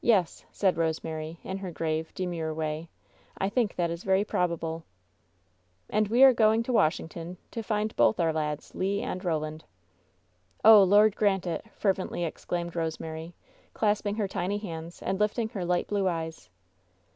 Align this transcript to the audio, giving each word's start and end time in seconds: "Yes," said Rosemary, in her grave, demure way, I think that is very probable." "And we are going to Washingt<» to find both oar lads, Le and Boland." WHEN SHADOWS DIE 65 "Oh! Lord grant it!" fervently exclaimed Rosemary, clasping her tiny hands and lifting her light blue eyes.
"Yes," 0.00 0.44
said 0.52 0.76
Rosemary, 0.76 1.40
in 1.42 1.58
her 1.58 1.72
grave, 1.72 2.14
demure 2.14 2.54
way, 2.54 2.88
I 3.36 3.48
think 3.48 3.74
that 3.74 3.90
is 3.90 4.04
very 4.04 4.22
probable." 4.22 4.84
"And 5.90 6.06
we 6.06 6.22
are 6.22 6.32
going 6.32 6.62
to 6.62 6.72
Washingt<» 6.72 7.36
to 7.50 7.60
find 7.64 7.96
both 7.96 8.20
oar 8.20 8.32
lads, 8.32 8.72
Le 8.76 9.02
and 9.02 9.20
Boland." 9.20 9.64
WHEN 9.64 9.70
SHADOWS 10.62 10.62
DIE 10.62 10.62
65 10.66 10.70
"Oh! 10.70 10.82
Lord 10.84 11.16
grant 11.16 11.46
it!" 11.48 11.68
fervently 11.72 12.24
exclaimed 12.24 12.76
Rosemary, 12.76 13.34
clasping 13.74 14.14
her 14.14 14.28
tiny 14.28 14.58
hands 14.58 15.02
and 15.02 15.18
lifting 15.18 15.48
her 15.48 15.64
light 15.64 15.88
blue 15.88 16.06
eyes. 16.06 16.48